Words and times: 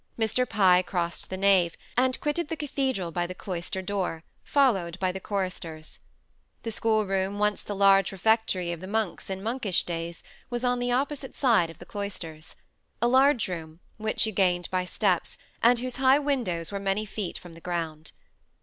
Mr. 0.17 0.49
Pye 0.49 0.81
crossed 0.81 1.29
the 1.29 1.37
nave, 1.37 1.77
and 1.95 2.19
quitted 2.19 2.47
the 2.47 2.55
cathedral 2.57 3.11
by 3.11 3.27
the 3.27 3.35
cloister 3.35 3.83
door, 3.83 4.23
followed 4.43 4.97
by 4.99 5.11
the 5.11 5.19
choristers. 5.19 5.99
The 6.63 6.71
schoolroom, 6.71 7.37
once 7.37 7.61
the 7.61 7.75
large 7.75 8.11
refectory 8.11 8.71
of 8.71 8.79
the 8.79 8.87
monks 8.87 9.29
in 9.29 9.43
monkish 9.43 9.83
days, 9.83 10.23
was 10.49 10.65
on 10.65 10.79
the 10.79 10.91
opposite 10.91 11.35
side 11.35 11.69
of 11.69 11.77
the 11.77 11.85
cloisters; 11.85 12.55
a 12.99 13.07
large 13.07 13.47
room, 13.47 13.79
which 13.97 14.25
you 14.25 14.31
gained 14.31 14.67
by 14.71 14.85
steps, 14.85 15.37
and 15.61 15.77
whose 15.77 15.97
high 15.97 16.17
windows 16.17 16.71
were 16.71 16.79
many 16.79 17.05
feet 17.05 17.37
from 17.37 17.53
the 17.53 17.61
ground. 17.61 18.11